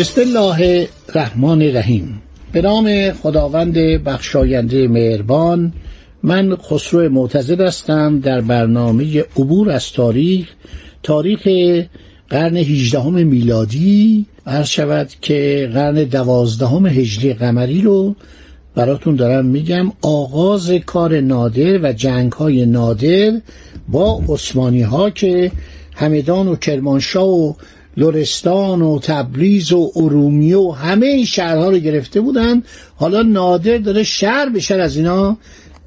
بسم 0.00 0.20
الله 0.20 0.88
الرحمن 1.08 1.62
الرحیم. 1.62 2.22
به 2.52 2.62
نام 2.62 3.12
خداوند 3.12 3.74
بخشاینده 3.78 4.88
مهربان 4.88 5.72
من 6.22 6.56
خسرو 6.56 7.08
معتزد 7.08 7.60
هستم 7.60 8.20
در 8.20 8.40
برنامه 8.40 9.20
عبور 9.36 9.70
از 9.70 9.92
تاریخ 9.92 10.48
تاریخ 11.02 11.48
قرن 12.28 12.56
هیجدهم 12.56 13.26
میلادی. 13.26 14.26
عرض 14.46 14.66
شود 14.66 15.08
که 15.20 15.70
قرن 15.74 16.04
دوازدهم 16.04 16.86
هجری 16.86 17.34
قمری 17.34 17.80
رو 17.80 18.14
براتون 18.74 19.16
دارم 19.16 19.44
میگم 19.44 19.92
آغاز 20.02 20.70
کار 20.70 21.20
نادر 21.20 21.78
و 21.82 21.92
جنگ 21.92 22.32
های 22.32 22.66
نادر 22.66 23.40
با 23.88 24.22
عثمانی 24.28 24.82
ها 24.82 25.10
که 25.10 25.52
همدان 25.94 26.48
و 26.48 26.56
کرمانشاه 26.56 27.28
و 27.28 27.52
لرستان 27.96 28.82
و 28.82 28.98
تبریز 28.98 29.72
و 29.72 29.92
ارومیه 29.96 30.56
و 30.56 30.70
همه 30.70 31.06
این 31.06 31.24
شهرها 31.24 31.70
رو 31.70 31.78
گرفته 31.78 32.20
بودن. 32.20 32.62
حالا 32.96 33.22
نادر 33.22 33.78
داره 33.78 34.02
شهر 34.02 34.48
به 34.48 34.60
شهر 34.60 34.80
از 34.80 34.96
اینا 34.96 35.36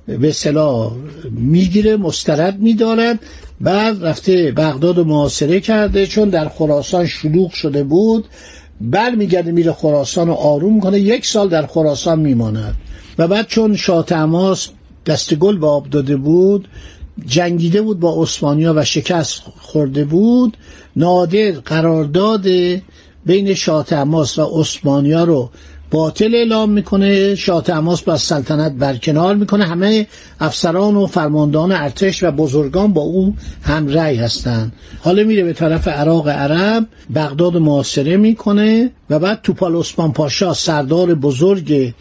به 0.08 0.32
صلاح 0.32 0.92
می‌گیره 1.32 1.98
مسترد 1.98 2.60
میدارد. 2.60 3.20
بعد 3.62 4.06
رفته 4.06 4.52
بغداد 4.52 4.98
و 4.98 5.04
محاصره 5.04 5.60
کرده 5.60 6.08
چون 6.08 6.30
در 6.30 6.50
خراسان 6.50 7.08
شلوغ 7.08 7.52
شده 7.52 7.84
بود. 7.84 8.26
بر 8.82 9.16
میگرده 9.16 9.52
میره 9.52 9.72
خراسان 9.72 10.28
رو 10.28 10.34
آروم 10.34 10.80
کنه. 10.80 11.00
یک 11.00 11.26
سال 11.26 11.50
در 11.50 11.66
خراسان 11.66 12.20
میماند. 12.20 12.76
و 13.18 13.28
بعد 13.28 13.48
چون 13.48 13.76
شاه 13.76 14.06
تماس 14.06 14.70
دست 15.06 15.36
گل 15.36 15.58
به 15.58 15.68
آب 15.68 15.90
داده 15.90 16.18
بود 16.18 16.68
جنگیده 17.26 17.82
بود 17.82 18.00
با 18.00 18.24
عثمانیا 18.24 18.74
و 18.74 18.86
شکست 18.86 19.42
خورده 19.62 20.06
بود. 20.06 20.58
نادر 20.96 21.52
قرارداد 21.52 22.46
بین 23.26 23.54
شاه 23.54 23.86
تماس 23.86 24.40
و 24.40 24.62
عثمانیا 24.62 25.24
رو 25.24 25.50
باطل 25.92 26.36
اعلام 26.36 26.70
می‌کنه. 26.70 27.36
شاه 27.36 27.64
تماس 27.64 28.02
با 28.02 28.18
سلطنت 28.18 28.72
برکنار 28.72 29.36
می‌کنه. 29.36 29.66
همه 29.66 30.08
افسران 30.40 30.96
و 30.96 31.08
فرماندهان 31.08 31.72
ارتش 31.72 32.24
و 32.24 32.32
بزرگان 32.32 32.94
با 32.94 33.02
او 33.02 33.36
هم 33.64 33.88
رأی 33.88 34.16
هستند 34.16 34.74
حالا 35.02 35.24
میره 35.24 35.44
به 35.44 35.54
طرف 35.54 35.88
عراق 35.88 36.28
عرب 36.28 36.88
بغداد 37.16 37.58
معاصره 37.58 38.18
می‌کنه 38.18 38.92
و 39.10 39.20
بعد 39.20 39.40
توپال 39.44 39.76
عثمان 39.76 40.14
پاشا 40.14 40.54
سردار 40.54 41.16
بزرگ 41.16 41.94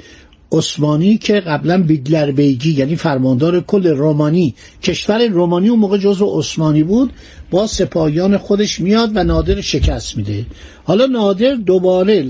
عثمانی 0.53 1.19
که 1.19 1.41
قبلا 1.41 1.83
بیگلر 1.83 2.31
بیگی 2.31 2.72
یعنی 2.72 2.97
فرماندار 2.97 3.61
کل 3.61 3.86
رومانی 3.86 4.55
کشور 4.83 5.27
رومانی 5.27 5.69
اون 5.69 5.78
موقع 5.78 5.98
جزو 5.98 6.39
عثمانی 6.39 6.83
بود 6.83 7.12
با 7.50 7.67
سپاهیان 7.67 8.39
خودش 8.39 8.81
میاد 8.81 9.11
و 9.14 9.25
نادر 9.25 9.61
شکست 9.61 10.17
میده. 10.17 10.47
حالا 10.84 11.06
نادر 11.06 11.55
دوباره 11.55 12.27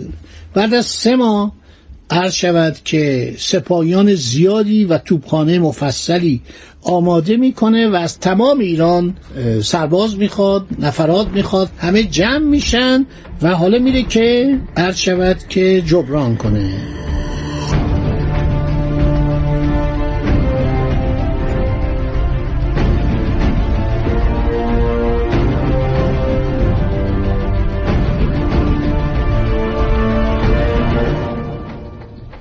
بعد 0.54 0.74
از 0.74 0.86
سه 0.86 1.16
ماه 1.16 1.52
عرض 2.10 2.34
شود 2.34 2.76
که 2.84 3.34
سپاهیان 3.38 4.14
زیادی 4.14 4.84
و 4.84 4.98
توپخانه 4.98 5.58
مفصلی 5.58 6.40
آماده 6.82 7.36
می‌کنه 7.36 7.88
و 7.88 7.94
از 7.94 8.18
تمام 8.18 8.58
ایران 8.58 9.16
سرباز 9.62 10.16
می‌خواد 10.16 10.66
نفرات 10.78 11.28
می‌خواد 11.28 11.70
همه 11.78 12.02
جمع 12.02 12.38
میشن 12.38 13.06
و 13.42 13.54
حالا 13.54 13.78
میره 13.78 14.02
که 14.02 14.58
عرض 14.76 14.96
شود 14.96 15.36
که 15.48 15.82
جبران 15.86 16.36
کنه. 16.36 17.01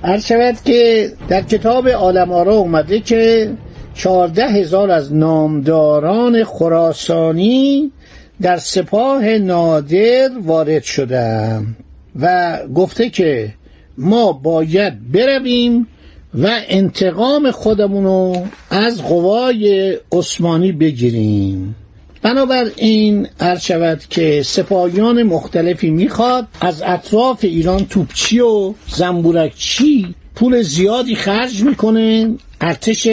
عرض 0.04 0.26
شود 0.26 0.56
که 0.64 1.12
در 1.28 1.42
کتاب 1.42 1.88
عالم 1.88 2.32
آرا 2.32 2.54
اومده 2.54 3.00
که 3.00 3.52
چهارده 3.94 4.48
هزار 4.48 4.90
از 4.90 5.14
نامداران 5.14 6.44
خراسانی 6.44 7.92
در 8.40 8.56
سپاه 8.56 9.38
نادر 9.38 10.28
وارد 10.42 10.82
شدم 10.82 11.76
و 12.20 12.58
گفته 12.74 13.10
که 13.10 13.54
ما 13.98 14.32
باید 14.32 15.12
برویم 15.12 15.86
و 16.34 16.48
انتقام 16.68 17.50
خودمونو 17.50 18.44
از 18.70 19.02
قوای 19.02 19.98
عثمانی 20.12 20.72
بگیریم. 20.72 21.74
بنابراین 22.22 23.28
عرض 23.40 23.60
شود 23.60 24.02
که 24.10 24.42
سپاهیان 24.42 25.22
مختلفی 25.22 25.90
می‌خواد. 25.90 26.46
از 26.60 26.82
اطراف 26.86 27.44
ایران 27.44 27.86
توپچی 27.86 28.40
و 28.40 28.74
زنبورکچی 28.86 30.14
پول 30.34 30.62
زیادی 30.62 31.14
خرج 31.14 31.62
می‌کنه. 31.62 32.34
ارتش 32.60 33.08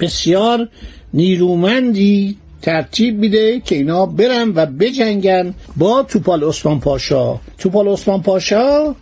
بسیار 0.00 0.68
نیرومندی 1.14 2.36
ترتیب 2.62 3.18
میده 3.18 3.60
که 3.60 3.74
اینا 3.74 4.06
برن 4.06 4.52
و 4.54 4.66
بجنگن 4.66 5.54
با 5.76 6.02
توپال 6.02 6.44
عثمان 6.44 6.80
پاشا. 6.80 7.40
توپال 7.58 7.88
عثمان 7.88 8.22
پاشا 8.22 8.94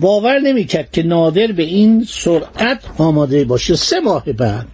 باور 0.00 0.38
نمی‌کرد 0.38 0.92
که 0.92 1.02
نادر 1.02 1.46
به 1.46 1.62
این 1.62 2.06
سرعت 2.08 2.80
آماده 2.98 3.44
باشه. 3.44 3.76
سه 3.76 4.00
ماه 4.00 4.32
بعد 4.32 4.66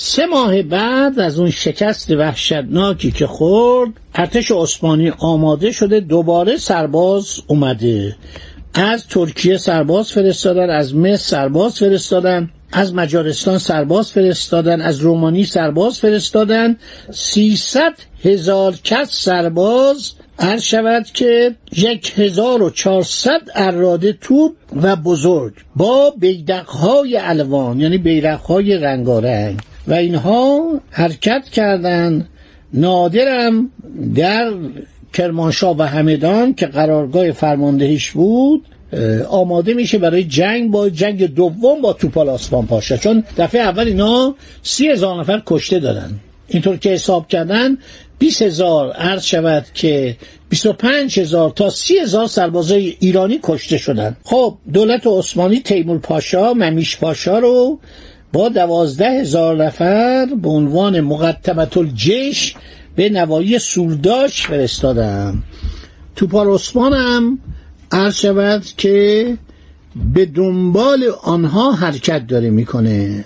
سه 0.00 0.26
ماه 0.26 0.62
بعد 0.62 1.20
از 1.20 1.38
اون 1.38 1.50
شکست 1.50 2.10
وحشتناکی 2.10 3.10
که 3.10 3.26
خورد 3.26 3.90
ارتش 4.14 4.50
عثمانی 4.50 5.12
آماده 5.18 5.72
شده 5.72 6.00
دوباره 6.00 6.56
سرباز 6.56 7.40
اومده. 7.46 8.16
از 8.74 9.06
ترکیه 9.06 9.56
سرباز 9.56 10.12
فرستادن 10.12 10.70
از 10.70 10.94
مصر 10.94 11.16
سرباز 11.16 11.78
فرستادن 11.78 12.50
از 12.72 12.94
مجارستان 12.94 13.58
سرباز 13.58 14.12
فرستادن 14.12 14.80
از 14.80 15.00
رومانی 15.00 15.44
سرباز 15.44 15.98
فرستادن. 15.98 16.76
سیصد 17.10 17.94
هزار 18.24 18.74
کس 18.84 19.08
سرباز. 19.10 20.12
عرض 20.38 20.62
شود 20.62 21.06
که 21.14 21.54
یک 21.76 22.18
هزار 22.18 22.62
و 22.62 22.70
چهارصد 22.70 23.40
اراده 23.54 24.12
توپ 24.12 24.52
و 24.82 24.96
بزرگ 24.96 25.52
با 25.76 26.10
بیدقهای 26.18 27.16
الوان 27.16 27.80
یعنی 27.80 27.98
بیرقهای 27.98 28.76
رنگارنگ. 28.76 29.60
و 29.88 29.92
اینها 29.92 30.80
حرکت 30.90 31.44
کردند 31.44 32.28
نادرم 32.72 33.70
در 34.14 34.52
کرمانشاه 35.12 35.76
و 35.78 35.82
همدان 35.82 36.54
که 36.54 36.66
قرارگاه 36.66 37.32
فرماندهیش 37.32 38.10
بود 38.10 38.64
آماده 39.28 39.74
میشه 39.74 39.98
برای 39.98 40.24
جنگ 40.24 40.70
با 40.70 40.88
جنگ 40.88 41.34
دوم 41.34 41.80
با 41.82 41.92
توپال 41.92 42.28
آسفان 42.28 42.66
پاشا. 42.66 42.96
چون 42.96 43.24
دفعه 43.38 43.60
اول 43.60 43.86
اینا 43.86 44.34
سی 44.62 44.88
هزار 44.88 45.20
نفر 45.20 45.42
کشته 45.46 45.78
دادن 45.78 46.20
اینطور 46.48 46.76
که 46.76 46.90
حساب 46.90 47.28
کردن 47.28 47.78
20 48.18 48.42
هزار 48.42 48.92
عرض 48.92 49.24
شود 49.24 49.66
که 49.74 50.16
25 50.48 51.20
هزار 51.20 51.50
تا 51.50 51.70
30 51.70 51.98
هزار 51.98 52.26
سربازای 52.26 52.96
ایرانی 53.00 53.40
کشته 53.42 53.78
شدن. 53.78 54.16
خب 54.24 54.58
دولت 54.72 55.06
عثمانی 55.06 55.60
تیمور 55.60 55.98
پاشا 55.98 56.54
ممیش 56.54 56.98
پاشا 56.98 57.38
رو 57.38 57.78
با 58.32 58.48
دوازده 58.48 59.10
هزار 59.10 59.64
نفر 59.64 60.26
به 60.42 60.48
عنوان 60.48 61.00
مقدمت 61.00 61.76
الجیش 61.76 62.54
به 62.96 63.08
نوایی 63.08 63.58
سورداش 63.58 64.46
فرستادم 64.46 65.42
توپال 66.16 66.48
عثمان 66.48 66.92
هم 66.92 67.38
عرض 67.92 68.14
شود 68.14 68.64
که 68.76 69.36
به 70.14 70.26
دنبال 70.26 71.04
آنها 71.22 71.72
حرکت 71.72 72.26
داره 72.26 72.50
می‌کنه 72.50 73.24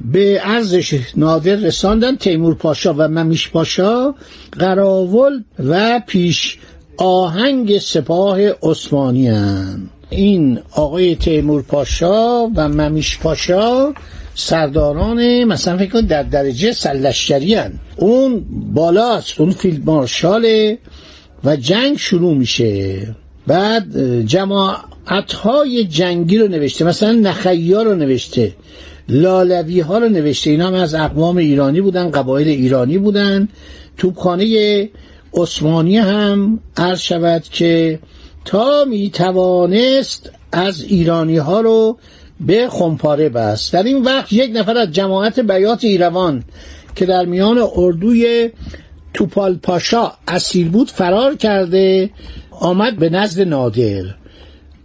به 0.00 0.40
ارزش 0.44 1.00
نادر 1.16 1.54
رساندن 1.54 2.16
تیمور 2.16 2.54
پاشا 2.54 2.94
و 2.98 3.08
ممیش 3.08 3.50
پاشا 3.50 4.14
قراول 4.52 5.42
و 5.58 6.00
پیش 6.06 6.58
آهنگ 6.96 7.78
سپاه 7.78 8.40
عثمانی 8.62 9.28
هن. 9.28 9.88
این 10.10 10.58
آقای 10.72 11.16
تیمور 11.16 11.62
پاشا 11.62 12.46
و 12.46 12.68
ممیش 12.68 13.18
پاشا 13.18 13.92
سرداران 14.34 15.44
مثلا 15.44 15.76
فکر 15.76 15.90
کن 15.90 16.00
در 16.00 16.22
درجه 16.22 16.72
سلشکری 16.72 17.56
اون 17.96 18.44
بالاست 18.74 19.40
اون 19.40 19.50
فیلد 19.50 19.86
مارشاله 19.86 20.78
و 21.44 21.56
جنگ 21.56 21.98
شروع 21.98 22.34
میشه. 22.34 23.06
بعد 23.46 24.20
جماعت 24.26 25.32
های 25.32 25.84
جنگی 25.84 26.38
رو 26.38 26.48
نوشته 26.48 26.84
مثلا 26.84 27.12
نخیا 27.12 27.82
رو 27.82 27.94
نوشته 27.94 28.52
لالوی 29.08 29.80
ها 29.80 29.98
رو 29.98 30.08
نوشته. 30.08 30.50
اینا 30.50 30.66
هم 30.66 30.74
از 30.74 30.94
اقوام 30.94 31.36
ایرانی 31.36 31.80
بودن 31.80 32.10
قبایل 32.10 32.48
ایرانی 32.48 32.98
بودن. 32.98 33.48
توپخانه 33.96 34.88
عثمانی 35.34 35.96
هم 35.96 36.60
عرض 36.76 37.00
شود 37.00 37.42
که 37.42 37.98
تا 38.44 38.84
می 38.84 39.10
توانست 39.10 40.30
از 40.52 40.82
ایرانی 40.82 41.36
ها 41.36 41.60
رو 41.60 41.98
به 42.40 42.68
خمپاره 42.68 43.28
بست. 43.28 43.72
در 43.72 43.82
این 43.82 44.02
وقت 44.02 44.32
یک 44.32 44.50
نفر 44.54 44.76
از 44.76 44.92
جماعت 44.92 45.40
بیات 45.40 45.84
ایروان 45.84 46.44
که 46.94 47.06
در 47.06 47.24
میان 47.24 47.58
اردوی 47.76 48.50
توپال 49.14 49.54
پاشا 49.54 50.12
اسیر 50.28 50.68
بود 50.68 50.90
فرار 50.90 51.34
کرده 51.36 52.10
آمد 52.50 52.96
به 52.96 53.10
نزد 53.10 53.40
نادر. 53.40 54.04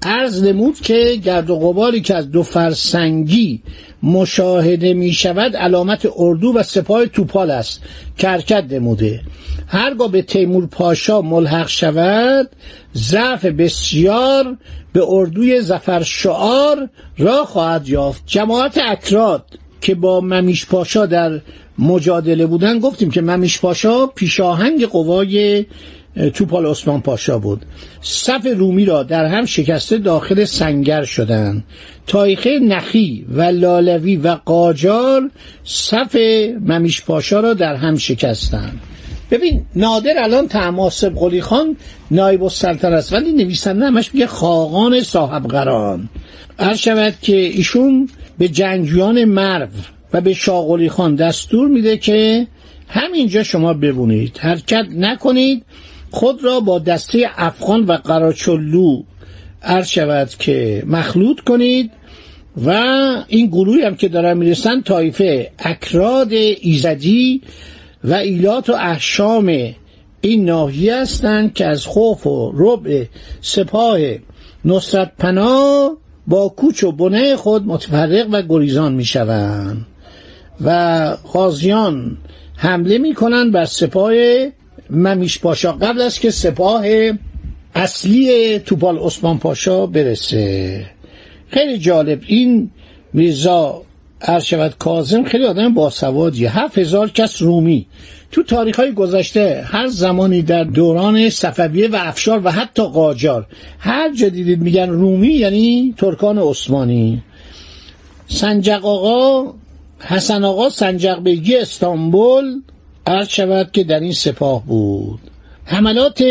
عرض 0.01 0.43
نمود 0.43 0.79
که 0.79 1.19
گرد 1.23 1.49
و 1.49 1.55
غباری 1.55 2.01
که 2.01 2.15
از 2.15 2.31
دو 2.31 2.43
فرسنگی 2.43 3.61
مشاهده 4.03 4.93
می 4.93 5.13
شود 5.13 5.55
علامت 5.55 6.07
اردو 6.17 6.53
و 6.53 6.63
سپاه 6.63 7.05
توپال 7.05 7.51
است. 7.51 7.81
که 8.17 8.27
حرکت 8.27 8.63
نموده. 8.69 9.21
هرگاه 9.67 10.11
به 10.11 10.21
تیمور 10.21 10.67
پاشا 10.67 11.21
ملحق 11.21 11.67
شود 11.67 12.49
ضعف 12.95 13.45
بسیار 13.45 14.57
به 14.93 15.03
اردوی 15.07 15.61
زفر 15.61 16.03
شعار 16.03 16.89
را 17.17 17.45
خواهد 17.45 17.89
یافت. 17.89 18.23
جماعت 18.25 18.79
اکراد 18.87 19.45
که 19.81 19.95
با 19.95 20.21
ممیش 20.21 20.65
پاشا 20.65 21.05
در 21.05 21.41
مجادله 21.79 22.45
بودن 22.45 22.79
گفتیم 22.79 23.11
که 23.11 23.21
ممیش 23.21 23.59
پاشا 23.59 24.07
پیشاهنگ 24.07 24.85
قوای 24.85 25.65
توپال 26.33 26.65
عثمان 26.65 27.01
پاشا 27.01 27.39
بود. 27.39 27.65
صف 28.01 28.47
رومی 28.57 28.85
را 28.85 29.03
در 29.03 29.25
هم 29.25 29.45
شکسته 29.45 29.97
داخل 29.97 30.45
سنگر 30.45 31.03
شدند 31.03 31.63
تایخه 32.07 32.59
نخی 32.59 33.25
و 33.31 33.41
لالوی 33.41 34.15
و 34.15 34.37
قاجار 34.45 35.29
صف 35.63 36.15
ممیش 36.61 37.01
پاشا 37.01 37.39
را 37.39 37.53
در 37.53 37.75
هم 37.75 37.97
شکستند 37.97 38.79
ببین 39.31 39.65
نادر 39.75 40.13
الان 40.17 40.47
تماسب 40.47 41.15
قلی 41.15 41.41
خان 41.41 41.77
نایب 42.11 42.43
السلطنه 42.43 42.95
است 42.95 43.13
ولی 43.13 43.31
نویسنده 43.31 43.85
همش 43.85 44.13
میگه 44.13 44.27
خاقان 44.27 45.01
صاحب 45.01 45.47
قران 45.47 46.09
هر 46.59 46.75
شود 46.75 47.13
که 47.21 47.35
ایشون 47.35 48.09
به 48.37 48.47
جنگجویان 48.47 49.25
مرو 49.25 49.67
و 50.13 50.21
به 50.21 50.33
شاغلی 50.33 50.89
خان 50.89 51.15
دستور 51.15 51.67
میده 51.67 51.97
که 51.97 52.47
همینجا 52.87 53.43
شما 53.43 53.73
ببونید 53.73 54.37
حرکت 54.37 54.85
نکنید. 54.95 55.65
خود 56.11 56.43
را 56.43 56.59
با 56.59 56.79
دسته 56.79 57.29
افغان 57.35 57.83
و 57.83 57.91
قراچلو 57.93 59.03
عرض 59.63 59.87
شود 59.87 60.29
که 60.29 60.83
مخلوط 60.87 61.39
کنید 61.39 61.91
و 62.65 62.69
این 63.27 63.47
گروهی 63.47 63.81
هم 63.81 63.95
که 63.95 64.07
دارن 64.07 64.37
می‌رسن 64.37 64.81
طایفه 64.81 65.51
اکراد 65.59 66.33
ایزدی 66.61 67.41
و 68.03 68.13
ایلات 68.13 68.69
و 68.69 68.73
احشام 68.73 69.73
این 70.21 70.45
ناحیه 70.45 70.95
هستند 70.95 71.53
که 71.53 71.65
از 71.65 71.85
خوف 71.85 72.27
و 72.27 72.51
ربع 72.55 73.05
سپاه 73.41 73.99
نصرت 74.65 75.11
پناه 75.17 75.97
با 76.27 76.49
کوچ 76.49 76.83
و 76.83 76.91
بنه 76.91 77.35
خود 77.35 77.67
متفرق 77.67 78.27
و 78.31 78.41
گریزان 78.41 78.93
می 78.93 79.05
شوند 79.05 79.85
و 80.61 81.15
غازیان 81.33 82.17
حمله 82.55 82.97
می 82.97 83.13
کنند 83.13 83.51
بر 83.51 83.65
سپاه 83.65 84.13
ممیش 84.89 85.39
پاشا 85.39 85.71
قبل 85.71 86.01
از 86.01 86.19
که 86.19 86.31
سپاه 86.31 86.85
اصلی 87.75 88.59
توپال 88.59 88.97
عثمان 88.97 89.39
پاشا 89.39 89.85
برسه. 89.85 90.85
خیلی 91.47 91.77
جالب. 91.77 92.21
این 92.27 92.71
میرزا 93.13 93.81
ارشود 94.21 94.77
کازم 94.79 95.23
خیلی 95.23 95.45
آدم 95.45 95.73
باسوادیه. 95.73 96.59
هفت 96.59 96.77
هزار 96.77 97.09
کس 97.09 97.41
رومی. 97.41 97.85
تو 98.31 98.43
تاریخ 98.43 98.79
های 98.79 98.91
گذشته 98.91 99.63
هر 99.67 99.87
زمانی 99.87 100.41
در 100.41 100.63
دوران 100.63 101.29
صفویه 101.29 101.87
و 101.87 101.97
افشار 101.99 102.41
و 102.43 102.51
حتی 102.51 102.83
قاجار 102.83 103.47
هر 103.79 104.13
جا 104.13 104.29
دیدید 104.29 104.61
میگن 104.61 104.89
رومی 104.89 105.27
یعنی 105.27 105.93
ترکان 105.97 106.37
عثمانی. 106.37 107.23
سنجق 108.27 108.85
آقا 108.85 109.53
حسن 109.99 110.43
آقا 110.43 110.69
سنجق 110.69 111.23
بیگی 111.23 111.57
استانبول 111.57 112.61
عرض 113.05 113.27
شود 113.27 113.71
که 113.71 113.83
در 113.83 113.99
این 113.99 114.13
سپاه 114.13 114.65
بود. 114.65 115.19
حملات 115.65 116.23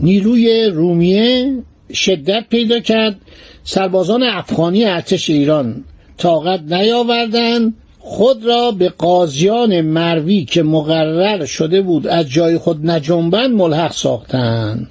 نیروی 0.00 0.66
رومیه 0.66 1.56
شدت 1.92 2.44
پیدا 2.50 2.80
کرد. 2.80 3.16
سربازان 3.64 4.22
افغانی 4.22 4.84
ارتش 4.84 5.30
ایران 5.30 5.84
طاقت 6.18 6.60
نیاوردند. 6.72 7.74
خود 7.98 8.44
را 8.44 8.70
به 8.70 8.88
قاضیان 8.88 9.80
مروی 9.80 10.44
که 10.44 10.62
مقرر 10.62 11.44
شده 11.44 11.82
بود 11.82 12.06
از 12.06 12.30
جای 12.30 12.58
خود 12.58 12.90
نجنبند 12.90 13.50
ملحق 13.50 13.92
ساختند. 13.92 14.90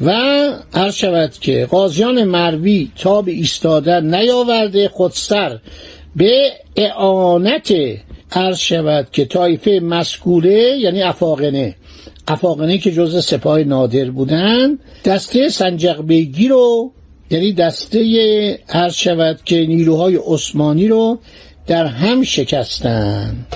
و 0.00 0.10
عرض 0.74 0.94
شود 0.94 1.32
که 1.40 1.66
قاضیان 1.70 2.24
مروی 2.24 2.90
تا 2.98 3.22
به 3.22 3.32
ایستادن 3.32 4.14
نیاورده 4.14 4.88
خودسر 4.88 5.58
به 6.16 6.52
اعانت 6.76 7.72
عرض 8.32 8.58
شود 8.58 9.08
که 9.12 9.24
طایفه 9.24 9.80
مسکوله 9.82 10.76
یعنی 10.78 11.02
افاقنه. 11.02 11.74
افاقنه 12.28 12.78
که 12.78 12.92
جز 12.92 13.24
سپاه 13.24 13.58
نادر 13.58 14.10
بودن. 14.10 14.78
دسته 15.04 15.48
سنجق 15.48 16.02
بیگی 16.02 16.48
رو 16.48 16.92
یعنی 17.30 17.52
دسته 17.52 18.58
عرض 18.68 18.94
شود 18.94 19.40
که 19.44 19.66
نیروهای 19.66 20.18
عثمانی 20.26 20.88
رو 20.88 21.18
در 21.66 21.86
هم 21.86 22.22
شکستن. 22.22 23.46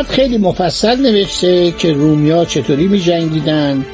بعد 0.00 0.08
خیلی 0.08 0.38
مفصل 0.38 1.00
نوشته 1.00 1.72
که 1.78 1.92
رومیا 1.92 2.44
چطوری 2.44 2.88
می 2.88 3.00
جنگیدن 3.00 3.84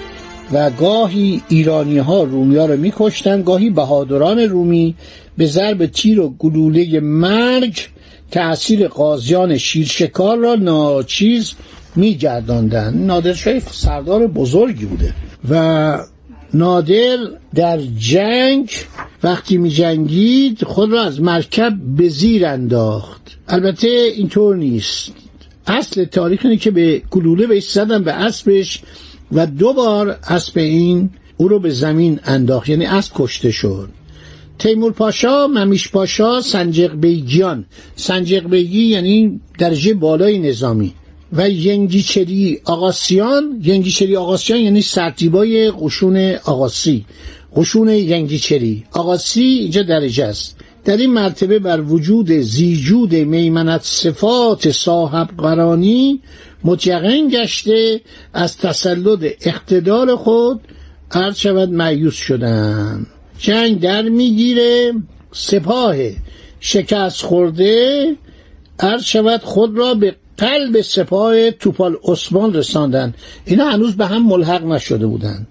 و 0.53 0.71
گاهی 0.71 1.43
ایرانی 1.49 1.99
ها 1.99 2.23
رومی 2.23 2.57
ها 2.57 2.67
رو 2.67 2.77
می 2.77 2.93
کشتن 2.97 3.43
گاهی 3.43 3.71
بهادران 3.71 4.39
رومی 4.39 4.95
به 5.39 5.47
ضرب 5.47 5.87
تیر 5.87 6.21
و 6.21 6.35
گلوله 6.39 7.01
مرگ 7.01 7.79
تأثیر 8.31 8.89
قاضیان 8.89 9.59
شیرشکار 9.59 10.39
را 10.39 10.55
ناچیز 10.55 11.55
می 11.97 12.15
گرداندن. 12.15 12.95
نادر 12.95 13.33
شریف 13.33 13.73
سردار 13.73 14.27
بزرگی 14.27 14.85
بوده 14.85 15.15
و 15.51 15.99
نادر 16.55 17.17
در 17.55 17.79
جنگ 17.99 18.71
وقتی 19.23 19.57
می 19.57 19.71
جنگید 19.71 20.65
خود 20.65 20.93
را 20.93 21.03
از 21.03 21.21
مرکب 21.21 21.73
به 21.97 22.09
زیر 22.09 22.47
انداخت 22.47 23.39
البته 23.49 23.89
اینطور 23.89 24.57
نیست 24.57 25.26
اصل 25.67 26.05
تاریخ 26.05 26.41
اینه 26.45 26.57
که 26.57 26.71
به 26.71 27.03
گلوله 27.11 27.47
بهش 27.47 27.71
زدن 27.71 28.05
به 28.05 28.13
اسبش 28.13 28.83
و 29.33 29.47
دو 29.47 29.73
بار 29.73 30.19
اسب 30.29 30.59
این 30.59 31.11
او 31.37 31.49
رو 31.49 31.59
به 31.59 31.71
زمین 31.71 32.21
انداخت. 32.25 32.69
یعنی 32.69 32.87
اسب 32.87 33.13
کشته 33.15 33.51
شد. 33.51 33.89
تیمور 34.59 34.93
پاشا 34.93 35.47
ممیش 35.47 35.91
پاشا 35.91 36.41
سنجق 36.41 36.95
بیگیان. 36.95 37.65
سنجق 37.97 38.51
بیگی 38.51 38.83
یعنی 38.83 39.41
درجه 39.59 39.95
بالای 39.95 40.39
نظامی. 40.39 40.93
و 41.33 41.51
ینگیچری 41.51 42.61
آقاسیان. 42.65 43.61
ینگیچری 43.63 44.17
آقاسیان 44.17 44.61
یعنی 44.61 44.83
سرتیبای 44.83 45.71
قشون 45.71 46.17
آقاسی. 46.45 47.05
قشون 47.57 47.89
ینگیچری 47.89 48.85
آقاسی 48.93 49.41
اینجا 49.41 49.83
درجه 49.83 50.25
است. 50.25 50.57
در 50.87 50.97
این 50.97 51.13
مرتبه 51.13 51.59
بر 51.59 51.81
وجود 51.81 52.33
زیجود 52.33 53.15
میمنت 53.15 53.81
صفات 53.83 54.71
صاحب 54.71 55.29
قرانی 55.39 56.21
متیقن 56.65 57.29
گشته 57.29 58.01
از 58.35 58.57
تسلط 58.57 59.33
اقتدار 59.41 60.17
خود 60.17 60.61
عرض 61.11 61.37
شود 61.37 61.71
معیوس 61.71 62.15
شدن. 62.15 63.07
جنگ 63.39 63.81
در 63.81 64.03
می‌گیره 64.03 64.93
سپاه 65.33 65.97
شکست 66.61 67.23
خورده 67.23 68.17
عرض 68.81 69.03
شود 69.03 69.41
خود 69.43 69.79
را 69.79 69.95
به 69.95 70.17
قلب 70.37 70.81
سپاه 70.81 71.51
توپال 71.51 71.97
عثمان 72.05 72.55
رساندن. 72.55 73.15
اینا 73.45 73.65
هنوز 73.65 73.97
به 73.97 74.07
هم 74.07 74.27
ملحق 74.27 74.65
نشده 74.65 75.07
بودند 75.07 75.47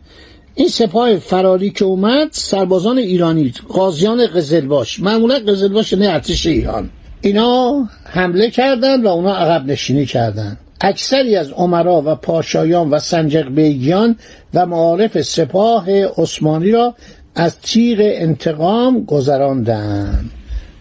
این 0.55 0.67
سپاه 0.67 1.15
فراری 1.15 1.69
که 1.69 1.85
اومد 1.85 2.27
سربازان 2.31 2.97
ایرانی 2.97 3.53
قاضیان 3.69 4.27
قزلباش. 4.27 4.99
معمولا 4.99 5.39
قزلباش 5.39 5.93
نه 5.93 6.09
ارتش 6.09 6.45
ایران. 6.45 6.89
اینا 7.21 7.89
حمله 8.03 8.49
کردن 8.49 9.03
و 9.03 9.07
اونا 9.07 9.35
عقب 9.35 9.65
نشینی 9.65 10.05
کردن. 10.05 10.57
اکثری 10.81 11.35
از 11.35 11.51
عمرا 11.51 12.03
و 12.05 12.15
پاشایان 12.15 12.89
و 12.89 12.99
سنجق 12.99 13.49
بیگیان 13.49 14.15
و 14.53 14.65
معارف 14.65 15.21
سپاه 15.21 15.85
عثمانی 16.03 16.71
را 16.71 16.95
از 17.35 17.59
تیغ 17.59 17.99
انتقام 18.01 19.05
گذراندند 19.05 20.31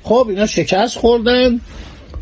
خب 0.02 0.26
اینا 0.28 0.46
شکست 0.46 0.98
خوردن. 0.98 1.60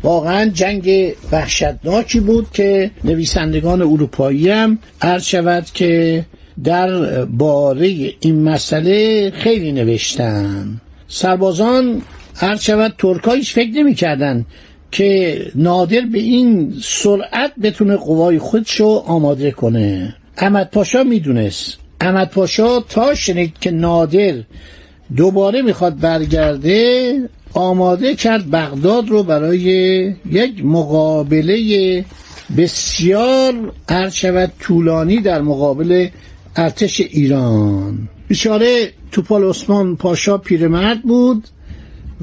واقعا 0.03 0.45
جنگ 0.45 1.13
وحشتناکی 1.31 2.19
بود 2.19 2.47
که 2.53 2.91
نویسندگان 3.03 3.81
اروپایی 3.81 4.49
هم 4.49 4.79
عرض 5.01 5.23
شود 5.23 5.65
که 5.73 6.25
در 6.63 7.25
باره 7.25 8.13
این 8.19 8.43
مسئله 8.43 9.31
خیلی 9.31 9.71
نوشتن. 9.71 10.81
سربازان 11.07 12.01
عرض 12.41 12.61
شود 12.61 12.93
ترکایش 12.97 13.53
فکر 13.53 13.69
نمی 13.69 13.95
کردن 13.95 14.45
که 14.91 15.41
نادر 15.55 16.01
به 16.01 16.19
این 16.19 16.73
سرعت 16.83 17.51
بتونه 17.63 17.95
قوای 17.95 18.39
خودشو 18.39 19.03
آماده 19.07 19.51
کنه. 19.51 20.15
احمد 20.37 20.69
پاشا 20.71 21.03
می‌دونست. 21.03 21.77
احمد 22.01 22.29
پاشا 22.29 22.79
تا 22.79 23.15
شنید 23.15 23.53
که 23.61 23.71
نادر 23.71 24.33
دوباره 25.15 25.61
می‌خواد 25.61 25.99
برگرده 25.99 27.13
آماده 27.53 28.15
کرد 28.15 28.51
بغداد 28.51 29.09
رو 29.09 29.23
برای 29.23 29.61
یک 30.31 30.65
مقابله 30.65 32.05
بسیار 32.57 33.53
عرض 33.89 34.13
شود 34.13 34.51
طولانی 34.59 35.21
در 35.21 35.41
مقابل 35.41 36.07
ارتش 36.55 37.01
ایران. 37.01 38.09
بیچاره 38.27 38.91
توپال 39.11 39.43
عثمان 39.43 39.95
پاشا 39.95 40.37
پیرمرد 40.37 41.01
بود 41.01 41.47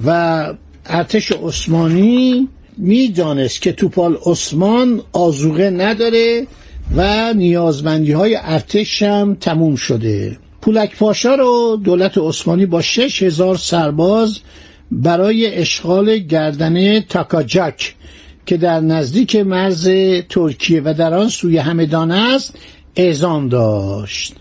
و 0.04 0.46
ارتش 0.87 1.32
عثمانی 1.32 2.49
می‌دانست 2.78 3.62
که 3.62 3.72
توپال 3.72 4.18
عثمان 4.26 5.02
آزوغه 5.12 5.70
نداره 5.70 6.46
و 6.96 7.32
نیازمندی 7.34 8.12
های 8.12 8.38
ارتش 8.42 9.02
هم 9.02 9.37
تموم 9.40 9.76
شده. 9.76 10.38
پولک 10.60 10.96
پاشا 10.96 11.34
رو 11.34 11.80
دولت 11.84 12.18
عثمانی 12.18 12.66
با 12.66 12.82
شش 12.82 13.22
هزار 13.22 13.56
سرباز 13.56 14.38
برای 14.90 15.54
اشغال 15.54 16.18
گردنه 16.18 17.00
تاکاجاک 17.00 17.94
که 18.46 18.56
در 18.56 18.80
نزدیک 18.80 19.37
مرز 19.37 19.90
ترکیه 20.28 20.82
و 20.84 20.94
در 20.99 21.14
آن 21.14 21.28
سوی 21.28 21.58
همدان 21.58 22.10
است 22.10 22.54
اعزام 22.97 23.49
داشت. 23.49 24.35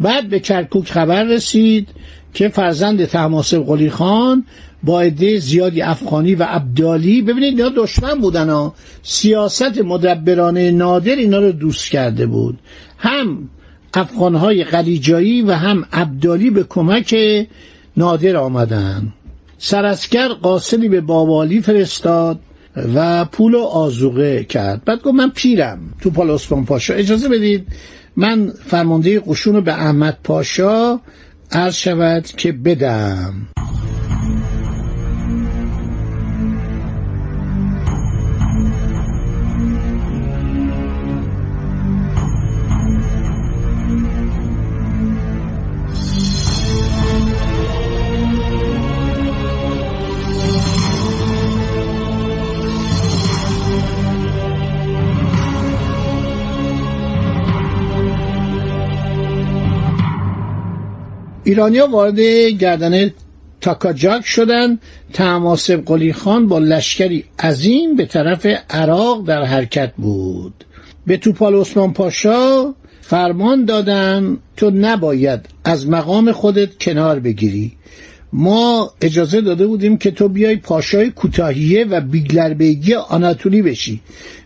بعد 0.00 0.28
به 0.28 0.40
کرکوک 0.40 0.90
خبر 0.90 1.24
رسید 1.24 1.88
که 2.34 2.48
فرزند 2.48 3.04
تماسب 3.04 3.66
قلی 3.66 3.90
خان 3.90 4.44
با 4.82 5.00
عده 5.00 5.38
زیادی 5.38 5.82
افغانی 5.82 6.34
و 6.34 6.42
عبدالی 6.42 7.22
ببینید 7.22 7.60
اینا 7.60 7.72
دشمن 7.76 8.20
بودن 8.20 8.48
ها. 8.48 8.74
سیاست 9.02 9.78
مدبرانه 9.84 10.70
نادر 10.70 11.16
اینا 11.16 11.38
رو 11.38 11.52
دوست 11.52 11.90
کرده 11.90 12.26
بود. 12.26 12.58
هم 12.98 13.48
افغانهای 13.94 14.64
قلیجایی 14.64 15.42
و 15.42 15.52
هم 15.52 15.84
عبدالی 15.92 16.50
به 16.50 16.64
کمک 16.68 17.16
نادر 17.96 18.36
آمدن. 18.36 19.12
سراسکر 19.58 20.28
قاصدی 20.28 20.88
به 20.88 21.00
بابالی 21.00 21.60
فرستاد. 21.60 22.40
و 22.76 23.24
پول 23.24 23.56
آزوغه 23.56 24.44
کرد. 24.44 24.84
بعد 24.84 25.02
گفت 25.02 25.14
من 25.14 25.30
پیرم 25.30 25.78
تو 26.00 26.10
پال 26.10 26.30
اسمان 26.30 26.64
پاشا. 26.64 26.94
اجازه 26.94 27.28
بدید 27.28 27.66
من 28.16 28.52
فرمانده 28.66 29.20
قشون 29.20 29.60
به 29.60 29.72
احمد 29.72 30.18
پاشا 30.24 31.00
عرض 31.52 31.74
شود 31.74 32.26
که 32.26 32.52
بدم. 32.52 33.34
ایرانیا 61.54 61.86
وارد 61.86 62.20
گردنه 62.58 63.14
تاکاجاک 63.60 64.26
شدن. 64.26 64.78
تماسب 65.12 65.84
قلی 65.86 66.12
خان 66.12 66.48
با 66.48 66.58
لشکری 66.58 67.24
عظیم 67.38 67.96
به 67.96 68.06
طرف 68.06 68.46
عراق 68.70 69.26
در 69.26 69.42
حرکت 69.42 69.92
بود. 69.96 70.64
به 71.06 71.16
توپال 71.16 71.54
عثمان 71.54 71.92
پاشا 71.92 72.74
فرمان 73.00 73.64
دادن 73.64 74.38
تو 74.56 74.70
نباید 74.70 75.40
از 75.64 75.88
مقام 75.88 76.32
خودت 76.32 76.78
کنار 76.78 77.20
بگیری. 77.20 77.72
ما 78.32 78.92
اجازه 79.00 79.40
داده 79.40 79.66
بودیم 79.66 79.96
که 79.96 80.10
تو 80.10 80.28
بیای 80.28 80.56
پاشای 80.56 81.10
کوتاهیه 81.10 81.84
و 81.84 82.00
بیگلربیگی 82.00 82.94
آناتولی 82.94 83.62
بشی. 83.62 84.00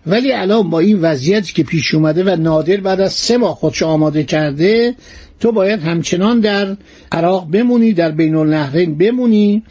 ولی 0.07 0.33
الان 0.33 0.71
با 0.71 0.79
این 0.79 1.01
وضعیتی 1.01 1.53
که 1.53 1.63
پیش 1.63 1.95
اومده 1.95 2.25
و 2.25 2.37
نادر 2.37 2.77
بعد 2.77 3.01
از 3.01 3.13
سه 3.13 3.37
ماه 3.37 3.55
خودش 3.55 3.83
آماده 3.83 4.25
کرده 4.25 4.95
تو 5.41 5.53
باید 5.53 5.81
همچنان 5.81 6.41
در 6.41 6.77
عراق 7.13 7.51
بمونی 7.51 7.93
در 7.93 8.11
بین 8.11 8.35
النهرین 8.35 8.99
بمونی 8.99 9.63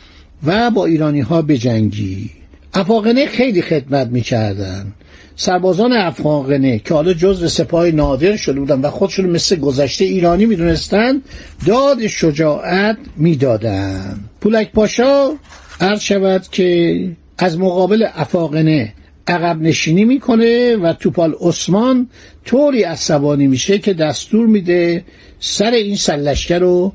و 0.46 0.72
با 0.72 0.86
ایرانی 0.86 1.22
ها 1.22 1.42
بجنگی. 1.42 2.30
افاقنه 2.74 3.26
خیلی 3.26 3.62
خدمت 3.62 4.08
می‌کردن. 4.08 4.94
سربازان 5.36 5.94
افغانقنه 5.94 6.80
که 6.80 6.94
حالا 6.94 7.14
جزو 7.14 7.48
سپاه 7.48 7.92
نادر 7.92 8.36
شده 8.36 8.60
بودن 8.60 8.82
و 8.82 8.90
خودشون 8.90 9.26
مثل 9.30 9.56
گذشته 9.56 10.06
ایرانی 10.06 10.46
می‌دونستن 10.46 11.22
داد 11.66 12.08
شجاعت 12.08 12.98
می‌دادن. 13.18 14.20
پولک 14.42 14.72
پاشا 14.72 15.32
عرض 15.82 16.02
شود 16.02 16.48
که 16.52 17.00
از 17.38 17.60
مقابل 17.60 18.06
افاقنه 18.16 18.94
عقب 19.28 19.62
نشینی 19.62 20.06
می‌کنه 20.06 20.76
و 20.76 20.94
توپال 20.94 21.36
عثمان 21.42 22.10
طوری 22.46 22.84
عصبانی 22.84 23.48
میشه 23.48 23.80
که 23.80 23.94
دستور 23.94 24.48
میده 24.48 25.04
سر 25.40 25.72
این 25.72 25.96
سلشکر 25.96 26.60
رو 26.60 26.94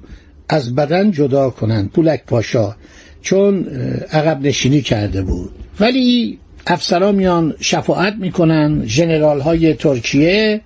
از 0.48 0.74
بدن 0.74 1.10
جدا 1.10 1.50
کنن 1.50 1.88
پولک 1.88 2.24
پاشا 2.26 2.76
چون 3.22 3.66
عقب 4.12 4.46
نشینی 4.46 4.82
کرده 4.82 5.22
بود. 5.22 5.50
ولی 5.80 6.38
افسران 6.66 7.14
میان 7.14 7.54
شفاعت 7.60 8.14
می‌کنن 8.20 8.86
جنرال 8.86 9.40
های 9.40 9.74
ترکیه 9.74 10.60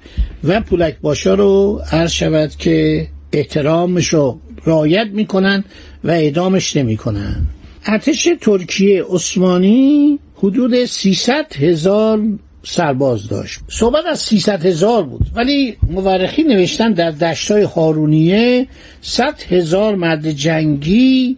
و 0.44 0.60
پولک 0.60 0.96
پاشا 1.02 1.34
رو 1.34 1.82
عرض 1.92 2.10
شود 2.10 2.50
که 2.50 3.06
احترامش 3.32 4.08
رو 4.08 4.40
رایت 4.64 5.06
می‌کنن 5.12 5.64
و 6.04 6.10
اعدامش 6.10 6.76
نمی‌کنن. 6.76 7.46
ارتش 7.86 8.28
ترکیه 8.40 9.04
عثمانی 9.10 10.18
حدود 10.36 10.84
300 10.84 11.56
هزار 11.56 12.22
سرباز 12.62 13.28
داشت. 13.28 13.60
صحبت 13.68 14.04
از 14.06 14.18
300 14.20 14.66
هزار 14.66 15.02
بود. 15.02 15.26
ولی 15.34 15.76
مورخی 15.90 16.42
نوشتن 16.42 16.92
در 16.92 17.10
دشتای 17.10 17.62
هارونیه 17.62 18.66
100 19.00 19.34
هزار 19.50 19.94
مرد 19.94 20.30
جنگی 20.30 21.36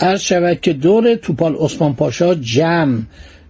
عرض 0.00 0.20
شود 0.20 0.60
که 0.60 0.72
دور 0.72 1.14
توپال 1.14 1.56
عثمان 1.56 1.94
پاشا 1.94 2.34
جمع 2.34 2.98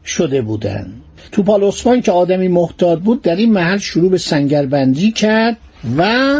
شده 0.04 0.42
بودند. 0.42 1.02
توپال 1.32 1.64
عثمان 1.64 2.02
که 2.02 2.12
آدمی 2.12 2.48
محتاط 2.48 2.98
بود 2.98 3.22
در 3.22 3.36
این 3.36 3.52
محل 3.52 3.78
شروع 3.78 4.10
به 4.10 4.18
سنگربندی 4.18 5.12
کرد 5.12 5.56
و 5.96 6.38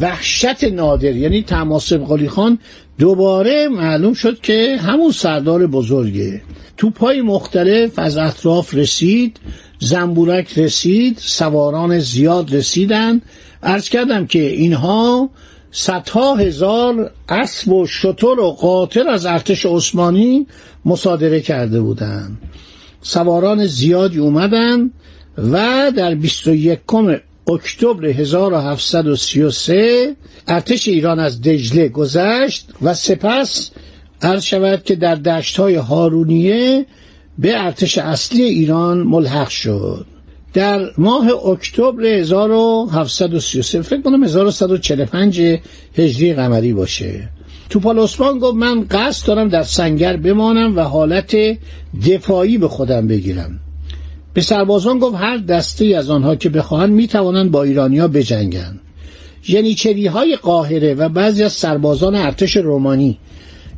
وحشت 0.00 0.64
نادر 0.64 1.16
یعنی 1.16 1.42
تماسب 1.42 2.04
قلی 2.04 2.28
خان 2.28 2.58
دوباره 2.98 3.68
معلوم 3.68 4.14
شد 4.14 4.40
که 4.40 4.76
همون 4.80 5.10
سردار 5.10 5.66
بزرگه. 5.66 6.42
توپای 6.80 7.22
مختلف 7.22 7.98
از 7.98 8.16
اطراف 8.16 8.74
رسید 8.74 9.36
زنبورک 9.78 10.58
رسید 10.58 11.18
سواران 11.20 11.98
زیاد 11.98 12.54
رسیدن. 12.54 13.20
ارز 13.62 13.88
کردم 13.88 14.26
که 14.26 14.38
اینها 14.38 15.30
صدها 15.70 16.34
هزار 16.34 17.10
اسب 17.28 17.72
و 17.72 17.86
شتر 17.86 18.40
و 18.40 18.50
قاطر 18.50 19.08
از 19.08 19.26
ارتش 19.26 19.66
عثمانی 19.66 20.46
مصادره 20.84 21.40
کرده 21.40 21.80
بودند. 21.80 22.38
سواران 23.02 23.66
زیادی 23.66 24.18
اومدن 24.18 24.90
و 25.38 25.92
در 25.96 26.14
21 26.14 26.80
اکتبر 27.48 28.06
1733 28.06 30.16
ارتش 30.48 30.88
ایران 30.88 31.18
از 31.18 31.42
دجله 31.42 31.88
گذشت 31.88 32.68
و 32.82 32.94
سپس 32.94 33.70
عرض 34.22 34.42
شود 34.42 34.84
که 34.84 34.96
در 34.96 35.14
دشت 35.14 35.56
های 35.56 35.74
هارونیه 35.74 36.86
به 37.38 37.64
ارتش 37.64 37.98
اصلی 37.98 38.42
ایران 38.42 38.98
ملحق 38.98 39.48
شد. 39.48 40.06
در 40.52 40.90
ماه 40.98 41.46
اکتبر 41.46 42.04
1733 42.04 43.82
فکر 43.82 44.02
کنم 44.02 44.24
1145 44.24 45.58
هجری 45.94 46.34
قمری 46.34 46.72
باشه. 46.72 47.28
توپال 47.70 47.98
عثمان 47.98 48.38
گفت 48.38 48.54
من 48.56 48.86
قصد 48.90 49.26
دارم 49.26 49.48
در 49.48 49.62
سنگر 49.62 50.16
بمانم 50.16 50.76
و 50.76 50.80
حالت 50.80 51.36
دفاعی 52.06 52.58
به 52.58 52.68
خودم 52.68 53.06
بگیرم. 53.06 53.60
به 54.34 54.40
سربازان 54.40 54.98
گفت 54.98 55.16
هر 55.16 55.36
دسته 55.36 55.84
از 55.84 56.10
آنها 56.10 56.36
که 56.36 56.48
بخواهند 56.48 56.92
می‌توانند 56.92 57.50
با 57.50 57.62
ایرانیا 57.62 58.08
بجنگند. 58.08 58.80
ینیچری 59.48 60.06
های 60.06 60.36
قاهره 60.36 60.94
و 60.94 61.08
بعضی 61.08 61.42
از 61.42 61.52
سربازان 61.52 62.14
ارتش 62.14 62.56
رومانی 62.56 63.18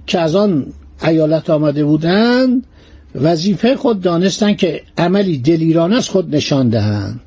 که 0.07 0.21
از 0.21 0.35
آن 0.35 0.67
ایالت 1.05 1.51
آمده 1.51 1.85
بودند 1.85 2.67
وظیفه 3.15 3.77
خود 3.77 4.01
دانستند 4.01 4.57
که 4.57 4.83
عملی 4.99 5.39
دلیرانه 5.39 5.97
از 5.97 6.09
خود 6.09 6.37
نشان 6.37 6.69
دهند. 6.69 7.21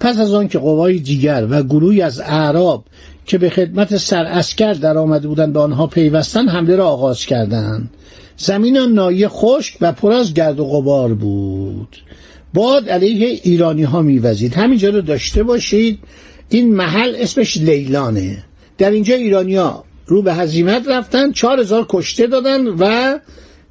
پس 0.00 0.18
از 0.18 0.34
آن 0.34 0.48
که 0.48 0.58
قوای 0.58 0.98
دیگر 0.98 1.46
و 1.50 1.62
گروهی 1.62 2.02
از 2.02 2.20
اعراب 2.20 2.84
که 3.26 3.38
به 3.38 3.50
خدمت 3.50 3.96
سر 3.96 4.24
اسکر 4.24 4.72
در 4.72 4.98
آمده 4.98 5.28
بودند 5.28 5.52
به 5.52 5.60
آنها 5.60 5.86
پیوستن 5.86 6.48
حمله 6.48 6.76
را 6.76 6.88
آغاز 6.88 7.26
کردند. 7.26 7.90
زمین 8.36 8.76
نایه 8.76 9.28
خشک 9.28 9.76
و 9.80 9.92
پر 9.92 10.12
از 10.12 10.34
گرد 10.34 10.60
و 10.60 10.64
غبار 10.64 11.14
بود. 11.14 11.96
باد 12.54 12.88
علیه 12.88 13.40
ایرانی 13.42 13.82
ها 13.82 14.02
میوزید. 14.02 14.54
همینجا 14.54 14.88
رو 14.88 15.00
داشته 15.00 15.42
باشید. 15.42 15.98
این 16.48 16.74
محل 16.74 17.14
اسمش 17.18 17.56
لیلانه. 17.56 18.44
در 18.78 18.90
اینجا 18.90 19.14
ایرانیا 19.14 19.84
رو 20.06 20.22
به 20.22 20.34
هزیمت 20.34 20.88
رفتن 20.88 21.32
چهار 21.32 21.60
هزار 21.60 21.86
کشته 21.88 22.26
دادن 22.26 22.66
و 22.66 23.18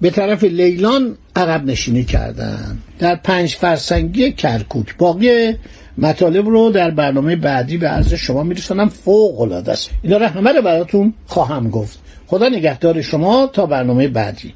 به 0.01 0.09
طرف 0.09 0.43
لیلان 0.43 1.17
عقب 1.35 1.65
نشینی 1.65 2.03
کردن. 2.03 2.77
در 2.99 3.15
پنج 3.15 3.55
فرسنگی 3.55 4.31
کرکوک. 4.31 4.97
باقی 4.97 5.55
مطالب 5.97 6.47
رو 6.47 6.69
در 6.69 6.91
برنامه 6.91 7.35
بعدی 7.35 7.77
به 7.77 7.87
عرض 7.87 8.13
شما 8.13 8.43
میرسانم. 8.43 8.89
فوق 8.89 9.41
العاده 9.41 9.71
است. 9.71 9.89
اینا 10.01 10.17
رو 10.17 10.25
همه 10.25 10.51
رو 10.51 10.61
براتون 10.61 11.13
خواهم 11.25 11.69
گفت. 11.69 11.99
خدا 12.27 12.49
نگهدار 12.49 13.01
شما 13.01 13.49
تا 13.53 13.65
برنامه 13.65 14.07
بعدی. 14.07 14.53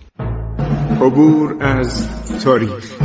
عبور 1.02 1.56
از 1.64 2.08
تاریخ. 2.44 3.05